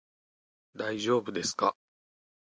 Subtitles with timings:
[0.75, 1.77] 大丈夫ですか？